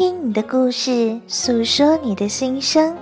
[0.00, 2.96] 听你的故事，诉说你的心声。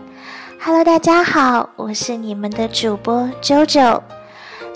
[0.61, 4.03] Hello，大家好，我是你们的主播周周。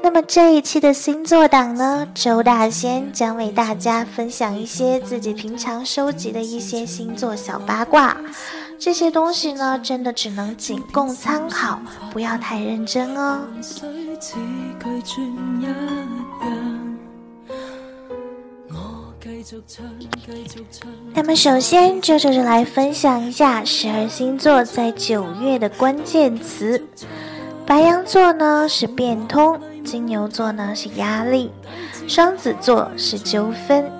[0.05, 8.17] 那么这一期的星座档呢，周大仙将为大家分享一些自己平常收集的一些星座小八卦。
[8.79, 11.81] 这些东西呢，真的只能仅供参考，
[12.13, 13.41] 不要太认真哦。
[21.14, 26.83] 那么首先，就就是来分享一下十二星座在九月的关键词。
[27.67, 31.50] 白羊座呢是变通，金牛座呢是压力，
[32.06, 33.91] 双子座是纠纷，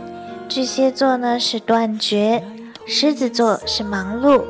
[0.48, 2.42] 巨蟹座呢是断绝，
[2.86, 4.42] 狮子座是忙碌，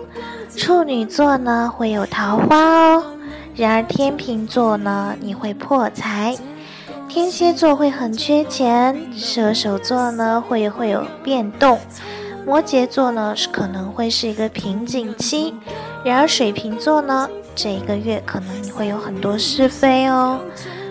[0.56, 3.04] 处女座呢会有桃花哦。
[3.54, 6.36] 然而天秤座呢你会破财。
[7.12, 11.78] 天蝎座会很缺钱，射手座呢会会有变动，
[12.46, 15.52] 摩羯座呢是可能会是一个瓶颈期，
[16.02, 20.40] 然而水瓶座呢这一个月可能你会有很多是非哦。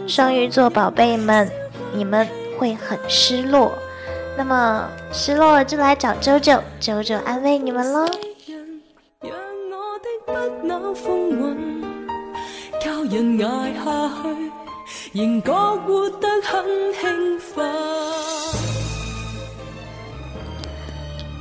[0.06, 1.50] 双鱼座宝贝们，
[1.92, 3.72] 你们会很失落，
[4.38, 8.06] 那么失落了就来找周周，周周安慰你们喽。
[15.14, 17.70] 仍觉活得很兴奋。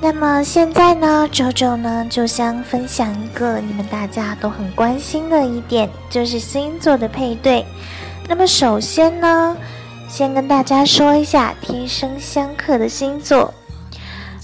[0.03, 7.65] 那么现在呢，周周呢就想分享一个你们大家都很关心的一点，就是星座的配对。
[8.27, 9.57] 那么首先呢，
[10.09, 13.55] 先跟大家说一下天生相克的星座，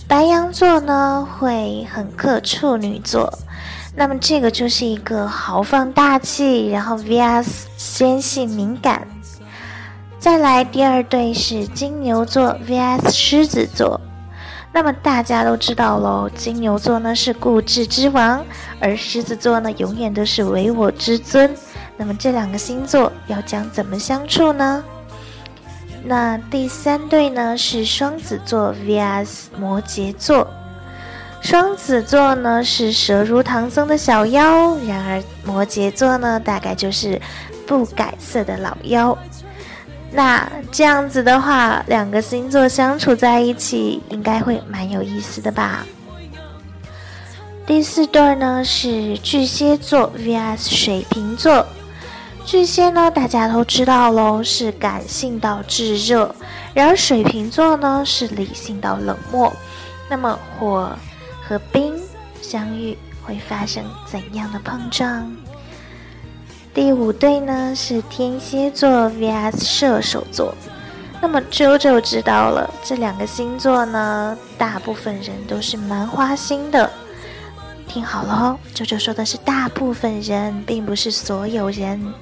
[0.07, 3.37] 白羊座呢会很克处女座。
[3.97, 9.05] 那么这个就是一个豪放大气，然后 vs 纤细敏感。
[10.27, 14.01] 再来第二对是金牛座 vs 狮子座。
[14.73, 18.45] 那么大家都知道喽，金牛座呢是固执之王，
[18.81, 21.55] 而狮子座呢永远都是唯我之尊。
[21.97, 24.83] 那么这两个星座要将怎么相处呢？
[26.03, 30.49] 那第三对呢是双子座 vs 摩羯座。
[31.41, 37.23] 双子座呢是舌如唐僧的小妖，然而摩羯座呢大概就是
[37.65, 39.17] 不改色的老妖。
[40.16, 45.84] 那这样子的话，两个星座相处在一起应该会蛮有意思的吧？
[47.66, 51.66] 第四对呢是巨蟹座 vs 水瓶座。
[52.47, 56.34] 巨蟹呢大家都知道喽，是感性到炙热，
[56.72, 59.55] 然而水瓶座呢是理性到冷漠。
[60.09, 60.91] 那么火。
[61.49, 61.94] 和冰
[62.43, 65.31] 相遇会发生怎样的碰撞？
[66.76, 70.54] 第五对呢是天蝎座 vs 射手座。
[71.22, 76.91] 那么周周知道了，这两个星座呢，大部分人都是蛮花心的。
[77.88, 82.12] 听好了哦，周周说的是大部分人，并不是所有人。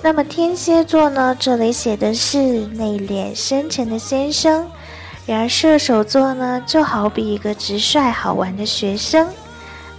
[0.00, 4.66] 那么天蝎座呢，这里写的是内敛深沉的先生。
[5.26, 9.28] 然而射手座呢，就好比一个直率好玩的学生，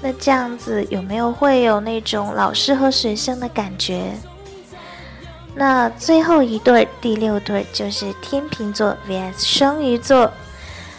[0.01, 4.13] 那这样子有没有会有那种老师和学生的感觉？
[5.55, 10.31] 那最后一对第六对就是天秤座 vs 双鱼座，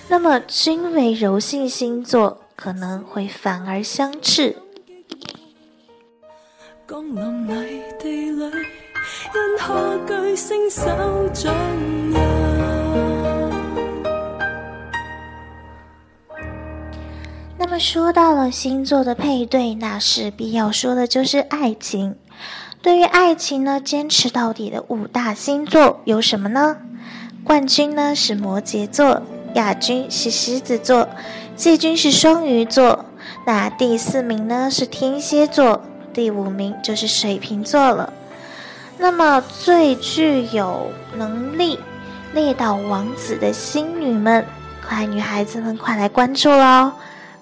[0.08, 4.54] 那么均为柔性星座，可能会反而相斥。
[9.32, 9.56] 那
[17.70, 22.16] 那么说到了星座的配对，那势必要说的就是爱情。
[22.82, 26.78] 对于爱情呢，坚持到底的五大星座有什么呢？
[27.44, 29.22] 冠军呢是摩羯座，
[29.54, 31.08] 亚军是狮子座，
[31.54, 33.04] 季军是双鱼座。
[33.46, 35.80] 那第四名呢是天蝎座，
[36.12, 38.12] 第五名就是水瓶座了。
[38.98, 41.78] 那么最具有能力
[42.34, 44.44] 猎到王子的星女们，
[44.84, 46.90] 快女孩子们快来关注喽！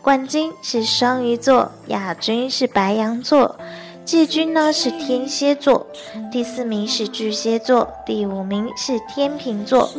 [0.03, 3.57] 冠军是双鱼座，亚军是白羊座，
[4.05, 5.87] 季军呢是天蝎座，
[6.33, 9.91] 第四名是巨蟹座，第五名是天秤座。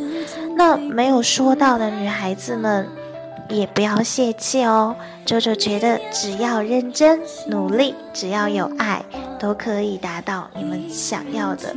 [0.56, 2.88] 那没有说到的女孩子们，
[3.48, 4.96] 也不要泄气哦。
[5.24, 9.04] 周周觉得，只要认真努力，只要有爱，
[9.38, 11.72] 都可以达到你们想要的。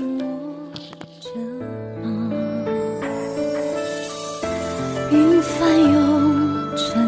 [5.12, 7.03] 云翻涌成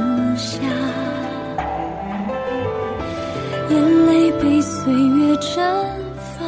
[3.70, 5.62] 眼泪被岁月蒸
[6.38, 6.46] 发。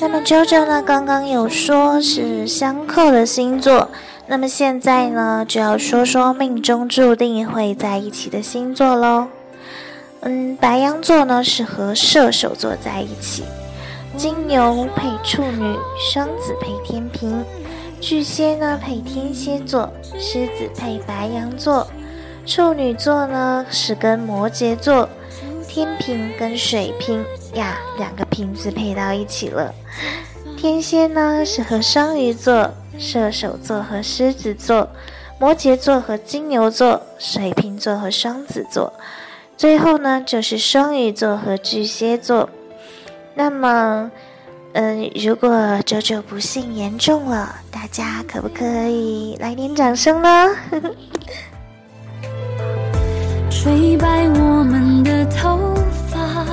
[0.00, 0.82] 那么，周周呢？
[0.82, 3.88] 刚刚有说是相克的星座，
[4.26, 9.26] 那么现在呢，就要说说命中注定会在一起的星座喽。
[10.20, 13.42] 嗯，白羊座呢是和射手座在一起，
[14.16, 15.76] 金牛配处女，
[16.12, 17.44] 双子配天平，
[18.00, 21.86] 巨蟹呢配天蝎座，狮子配白羊座，
[22.50, 25.08] 处女座呢是跟摩羯座，
[25.68, 27.24] 天平跟水瓶
[27.54, 29.72] 呀，两个瓶子配到一起了。
[30.56, 32.68] 天蝎呢是和双鱼座。
[32.98, 34.86] 射手座和狮子座，
[35.38, 38.92] 摩羯座和金牛座，水瓶座和双子座，
[39.56, 42.50] 最后呢就是双鱼座和巨蟹座。
[43.34, 44.10] 那么，
[44.72, 50.48] 嗯，如果九九不幸言中了，大家可不可以来点掌声呢？
[53.62, 55.58] 吹白我们的头
[56.08, 56.46] 发，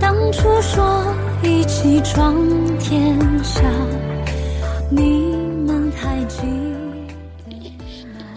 [0.00, 1.04] 当初说。
[1.40, 2.34] 一起闯
[2.78, 3.60] 天下，
[4.90, 5.36] 你
[5.66, 6.16] 们太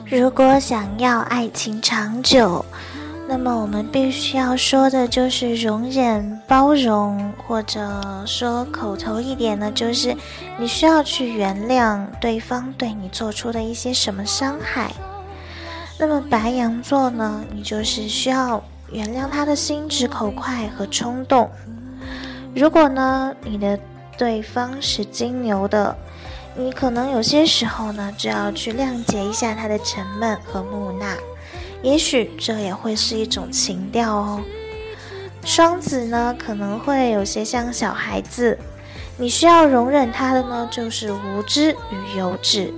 [0.05, 2.63] 如果想要爱情长久，
[3.29, 7.89] 那么我们必须要说的就是容忍、包容，或者
[8.25, 10.15] 说口头一点呢，就是
[10.59, 14.91] 你需要去原谅对方对你做出的一些什么伤害。
[15.99, 21.49] 那么白羊座呢，你就是需要原谅他的心直口快和冲动。
[22.55, 23.79] 如果呢，你的
[24.17, 25.95] 对方是金牛的，
[26.55, 31.15] 你可能有些时候呢，就要去谅解一下他的沉闷和木讷，
[31.81, 34.41] 也许这也会是一种情调哦。
[35.43, 38.57] 双子呢，可能会有些像小孩子，
[39.17, 42.71] 你需要容忍他的呢，就是无知与幼稚。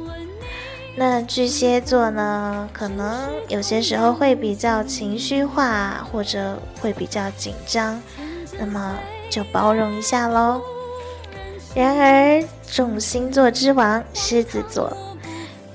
[0.95, 8.01] 那巨蟹座呢，可能有些时候会比较情绪化，或者会比较紧张，
[8.59, 8.95] 那么。
[9.31, 10.59] 就包容一下喽。
[11.75, 14.91] 然而，众星座之王狮子座，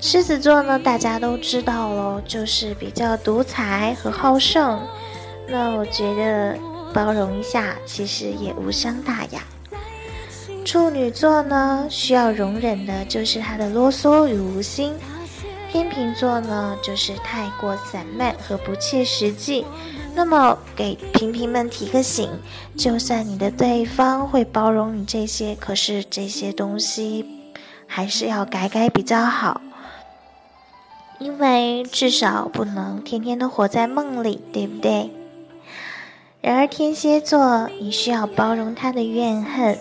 [0.01, 4.77] 狮子座呢，大家都知道喽，就是比较独裁和好胜。
[5.47, 6.59] 那我觉得
[6.93, 9.41] 包容一下，其实也无伤大雅。
[10.65, 14.95] 处女座呢，需要容忍的就是他的啰嗦与无心。
[15.71, 19.63] 天秤座呢，就是太过散漫和不切实际。
[20.15, 22.27] 那么，给平平们提个醒：
[22.75, 27.53] 就算你的对方会包容你这些，可是这些东西
[27.85, 29.61] 还是要改改比较好，
[31.19, 35.11] 因为至少不能天天都活在梦里，对不对？
[36.41, 39.77] 然而，天蝎座你需要包容他的怨恨，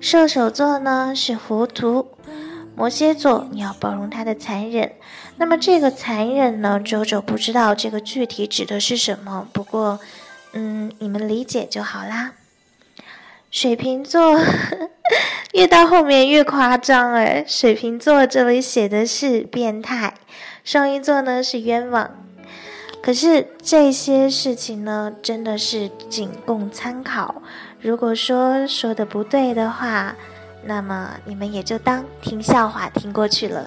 [0.00, 2.08] 射手座呢是糊涂。
[2.76, 4.92] 摩羯座，你要包容他的残忍。
[5.36, 9.48] 那么这个残忍呢，周周不知道这个具体指的是什么。
[9.52, 9.98] 不过，
[10.52, 12.34] 嗯，你们理解就好啦。
[13.50, 14.38] 水瓶座
[15.54, 20.14] 越到后面越夸张哎，水瓶座这里写的是变态，
[20.62, 22.24] 双鱼座呢是冤枉。
[23.02, 27.42] 可是这些事情呢，真的是仅供参考。
[27.80, 30.14] 如果说说的不对的话。
[30.64, 33.66] 那么你们也就当听笑话听过去了。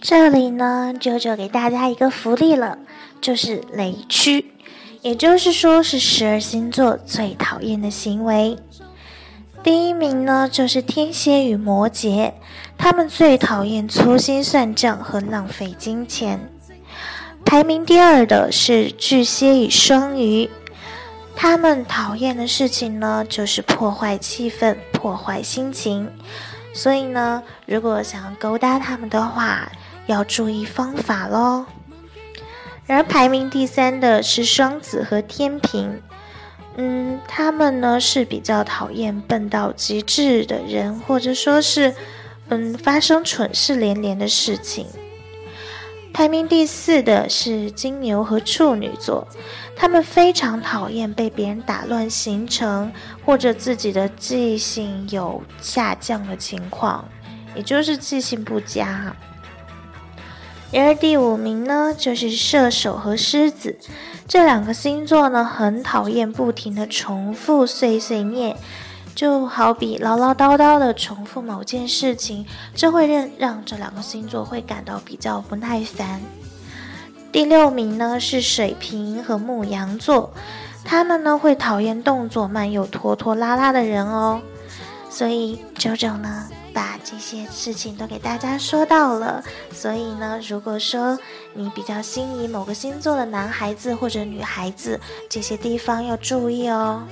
[0.00, 2.78] 这里呢，九九给大家一个福利了，
[3.20, 4.52] 就是雷区，
[5.00, 8.56] 也就是说是十二星座最讨厌的行为。
[9.62, 12.32] 第一名呢，就是天蝎与摩羯，
[12.78, 16.50] 他们最讨厌粗心算账和浪费金钱。
[17.44, 20.48] 排名第二的是巨蟹与双鱼，
[21.34, 26.10] 他们讨厌的事情呢，就是破坏气氛、破坏心情。
[26.72, 29.70] 所以呢，如果想要勾搭他们的话，
[30.06, 31.66] 要注意方法喽。
[32.86, 36.00] 然而排名第三的是双子和天平。
[36.80, 41.92] 嗯，他们呢是比较讨厌笨到极致的人，或者说是，
[42.50, 44.86] 嗯，发生蠢事连连的事情。
[46.14, 49.26] 排名第四的是金牛和处女座，
[49.74, 52.92] 他们非常讨厌被别人打乱行程，
[53.26, 57.04] 或者自己的记性有下降的情况，
[57.56, 59.16] 也就是记性不佳。
[60.70, 63.76] 然而第五名呢，就是射手和狮子。
[64.28, 68.54] 这两个星座呢，很讨厌不停的重复碎碎念，
[69.14, 72.44] 就好比唠唠叨叨的重复某件事情，
[72.74, 76.20] 这会让让这两个星座会感到比较不耐烦。
[77.32, 80.30] 第六名呢是水瓶和牧羊座，
[80.84, 84.42] 他们呢会讨厌动作慢又拖拖拉拉的人哦。
[85.08, 86.46] 所以九九呢，
[86.78, 89.42] 把这些事情都给大家说到了。
[89.72, 91.18] 所以呢，如果说
[91.52, 97.02] 你比较心仪某个星座的男孩子或者女孩子，这些地方要注意哦。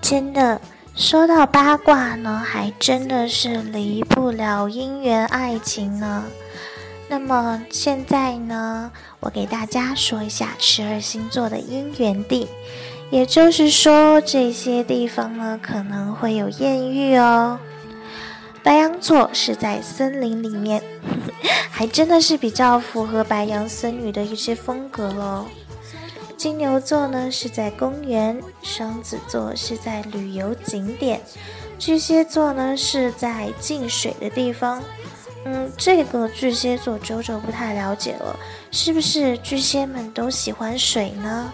[0.00, 0.58] 真的。
[0.96, 6.24] 说到八卦呢，还真的是离不了姻缘爱情呢。
[7.08, 12.48] 那么现在呢，我给大家说一下十二星座的姻缘地，
[13.10, 17.58] 也就是说这些地方呢可能会有艳遇哦。
[18.62, 20.82] 白羊座是在森林里面，
[21.70, 25.46] 还真的是比较符合白羊僧侣的一些风格哦。
[26.36, 31.20] 金牛座呢是在公园，双子座是在旅游景点，
[31.78, 34.82] 巨蟹座呢是在进水的地方。
[35.44, 38.36] 嗯，这个巨蟹座周周不太了解了，
[38.70, 41.52] 是不是巨蟹们都喜欢水呢？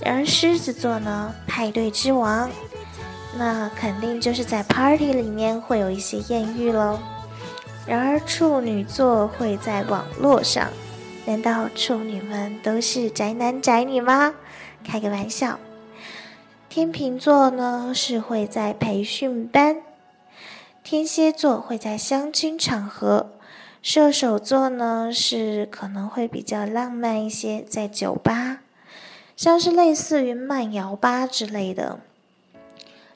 [0.00, 2.50] 然而狮子座呢，派对之王，
[3.38, 6.98] 那肯定就是在 party 里面会有一些艳遇喽。
[7.86, 10.68] 然而处女座会在网络上。
[11.24, 14.34] 难道处女们都是宅男宅女吗？
[14.84, 15.58] 开个玩笑。
[16.68, 19.76] 天秤座呢是会在培训班，
[20.88, 23.32] 天蝎座会在相亲场合，
[23.82, 28.60] 射手座呢是可能会比较浪漫一些，在酒吧，
[29.34, 31.98] 像是类似于慢摇吧之类的。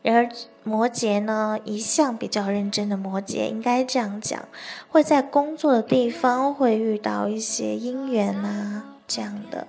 [0.03, 0.29] 然而
[0.65, 4.49] 摩羯呢，一向比较认真的摩羯，应该这样讲，
[4.89, 9.69] 会在工作的地方会遇到一些姻缘啊这样的。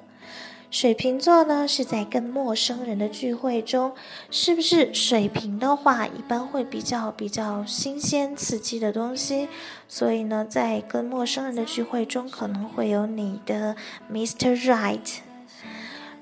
[0.71, 3.91] 水瓶座呢，是在跟陌生人的聚会中，
[4.31, 9.49] 是不是水瓶的话，一般会比较比较新鲜刺激的东西，
[9.89, 13.75] 所以呢，在跟陌生人的聚会中，可能会有你的
[14.09, 14.55] Mr.
[14.65, 15.17] Right。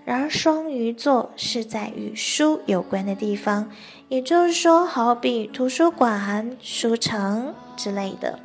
[0.03, 3.69] 然而双鱼座是在与书有关的地方。
[4.07, 8.39] 也就是说，好比图书馆、书城之类的。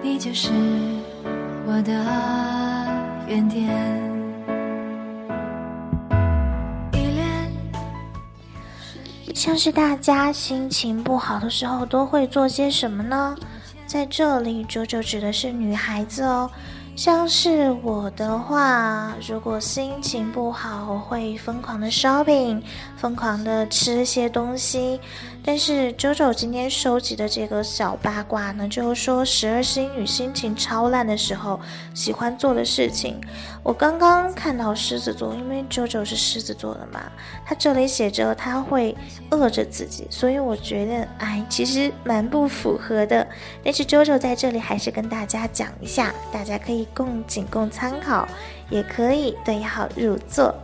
[0.00, 0.52] 你就是
[1.76, 1.92] 我的
[3.26, 3.68] 原点。
[9.34, 13.36] 像是大家心情不好的时候都会做些什么呢？
[13.88, 16.48] 在这里，九九指的是女孩子哦。
[16.94, 22.62] 像是我的话，如果心情不好，我会疯狂的 shopping，
[22.96, 25.00] 疯狂的吃些东西。
[25.46, 31.60] 但是周周今天收集的这个小八卦呢，就是说十二星女心情超烂的时候
[31.92, 33.20] 喜欢做的事情。
[33.62, 37.12] 我刚刚看到狮子座，因为周周是狮子座的嘛，
[37.44, 38.96] 他这里写着他会
[39.30, 43.26] 饿着自己，所以我觉得哎，其实蛮不符合的。
[43.62, 48.26] 但是周周在这里还是跟大家讲一下，大家可以共仅供参考，
[48.70, 50.54] 也可以对号入座。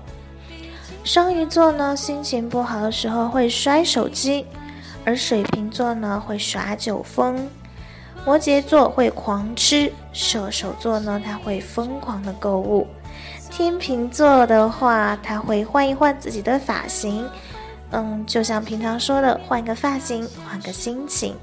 [1.05, 4.47] 双鱼座呢，心情不好的时候会摔手机。
[5.11, 7.49] 而水瓶座呢会耍酒疯，
[8.25, 12.87] 摩羯座会狂吃，射手座呢他会疯狂的购物，
[13.51, 17.29] 天秤座的话他会换一换自己的发型，
[17.91, 21.35] 嗯，就像平常说的换个发型，换个心情。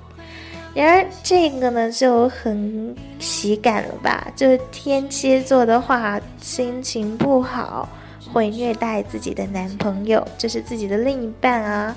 [0.73, 4.31] 然而这个呢就很喜感了吧？
[4.33, 7.89] 就是天蝎座的话，心情不好
[8.31, 11.93] 会虐待自己的男朋友，就是自己的另一半啊。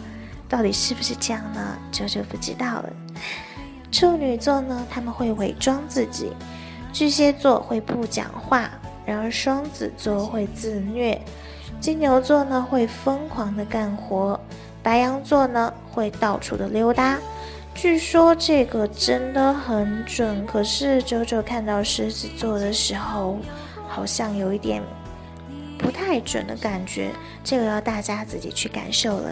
[0.51, 1.79] 到底是不是这样呢？
[1.93, 2.91] 这就不知道了。
[3.93, 6.27] 处女座呢，他们会伪装自己；
[6.93, 8.69] 巨蟹座会不讲话，
[9.07, 11.17] 然而双子座会自虐；
[11.81, 14.39] 金牛座呢会疯狂的干活；
[14.83, 17.17] 白羊座呢会到处的溜达。
[17.73, 23.39] 据说这个真的很准，可是九九看到狮子座的时候，
[23.89, 24.83] 好像有一点
[25.79, 27.11] 不太准的感觉。
[27.43, 29.31] 这个要大家自己去感受了。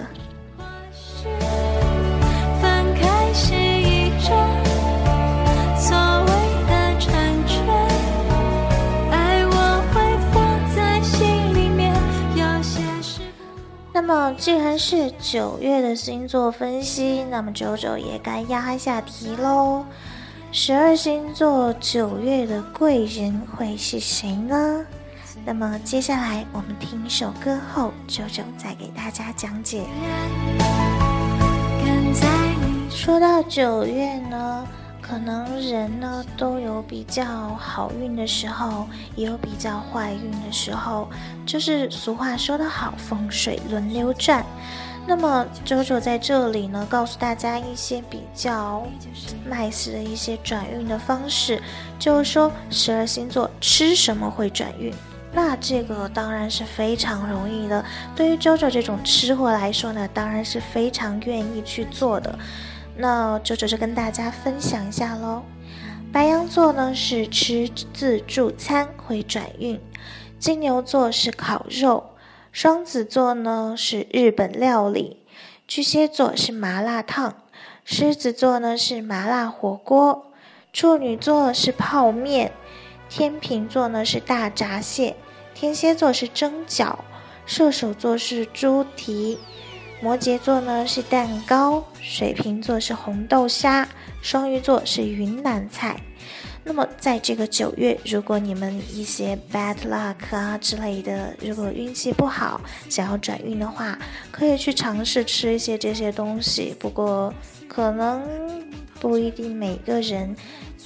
[13.93, 19.85] 那么，既然是九月的星座分析，那么九九也该压一下题喽。
[20.51, 24.87] 十二星座九月的贵人会是谁呢？
[25.45, 29.83] 那么接下来我们听一首歌后，九九再给大家讲解。
[33.09, 34.69] 说到九月呢，
[35.01, 37.25] 可能人呢都有比较
[37.55, 38.87] 好运的时候，
[39.17, 41.09] 也有比较坏运的时候，
[41.47, 44.45] 就是俗话说得好，风水轮流转。
[45.07, 48.87] 那么周周在这里呢，告诉大家一些比较
[49.51, 51.63] nice 的一些转运的方式，
[51.99, 54.93] 就是说十二星座吃什么会转运。
[55.33, 57.83] 那这个当然是非常容易的，
[58.15, 62.39] 对于周周这种吃货来说呢，当然是非常愿意去做的。
[63.01, 65.45] 那周周就跟大家分享一下喽。
[66.13, 69.81] 白羊座呢是吃自助餐会转运，
[70.39, 72.11] 金牛座是烤肉，
[72.51, 75.19] 双子座呢是日本料理，
[75.69, 77.37] 巨蟹座是麻辣烫，
[77.85, 80.33] 狮子座呢是麻辣火锅，
[80.73, 82.51] 处女座是泡面。
[83.09, 85.15] 天秤座呢是大闸蟹，
[85.55, 86.97] 天蝎座是蒸饺，
[87.47, 89.39] 射手座是猪蹄，
[90.01, 93.87] 摩羯座呢是蛋糕，水瓶座是红豆沙，
[94.23, 96.01] 双鱼座是云南菜。
[96.63, 103.99] 那么在这个九月，如果你们一些 bad luck 啊之类的，如果运气不好，想要转运的话，
[104.31, 106.75] 可以去尝试吃一些这些东西。
[106.79, 107.33] 不过
[107.67, 108.23] 可能
[109.01, 110.37] 不一定每个人。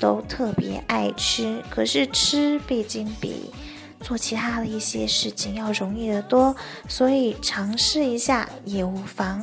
[0.00, 3.52] 都特别爱吃，可是吃毕竟比
[4.02, 6.54] 做其他的一些事情要容易得多，
[6.88, 9.42] 所以尝试一下也无妨。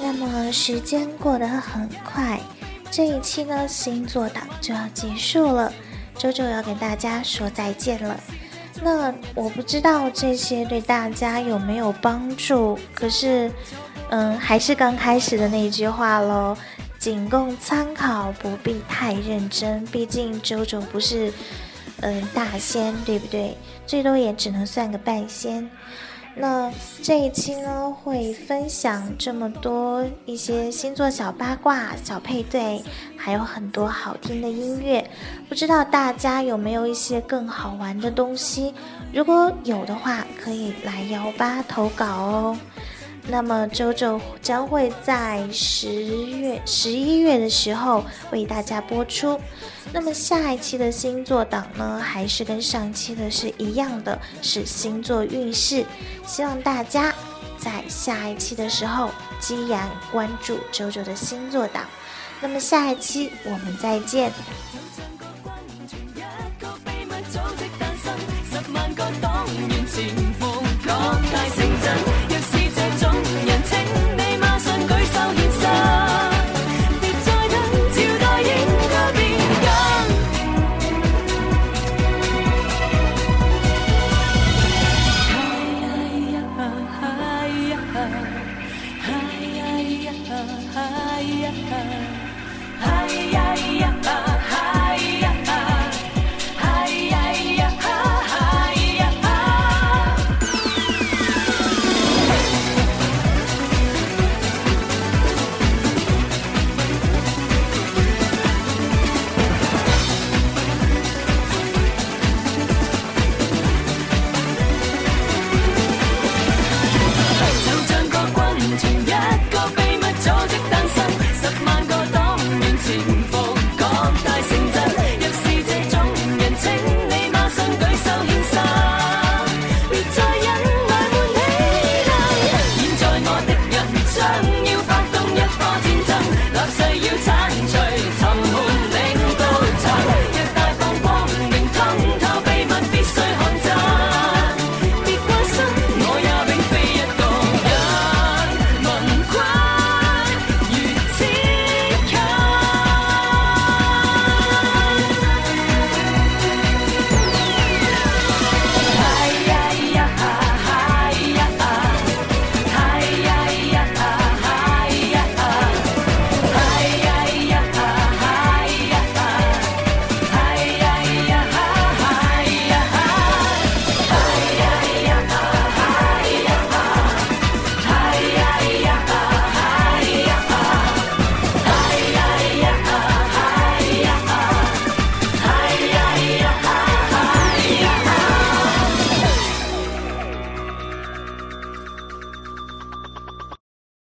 [0.00, 2.40] 那么时间过得很快，
[2.90, 5.72] 这一期呢星座党就要结束了。
[6.18, 8.18] 周周要跟大家说再见了，
[8.82, 13.50] 那我不知道这些对大家有没有帮助，可是，
[14.10, 16.56] 嗯，还是刚开始的那句话喽，
[16.98, 21.32] 仅供参考，不必太认真，毕竟周周不是，
[22.00, 23.56] 嗯，大仙，对不对？
[23.86, 25.70] 最多也只能算个半仙。
[26.34, 26.72] 那
[27.02, 32.82] 这一期呢，会分享这么多一些星座小八卦、小配对，
[33.16, 35.08] 还有很多好听的音乐。
[35.48, 38.74] 不知道大家有没有一些更好玩的东西？
[39.12, 42.58] 如果有的话，可以来幺八投稿哦。
[43.28, 49.40] 那么周周将会在十月、十一月的时候为大家播出。
[49.92, 55.84] 那么下一期的星座档呢，还是跟上期的是一样的，是星座运势。
[56.26, 57.14] 希望大家
[57.58, 59.10] 在下一期的时候，
[59.50, 61.84] 依然关注周周的星座档。
[62.40, 64.32] 那么下一期我们再见。